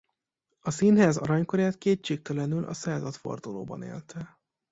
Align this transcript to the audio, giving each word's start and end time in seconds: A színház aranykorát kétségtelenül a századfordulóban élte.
A 0.59 0.69
színház 0.71 1.17
aranykorát 1.17 1.77
kétségtelenül 1.77 2.63
a 2.65 2.73
századfordulóban 2.73 3.81
élte. 3.81 4.37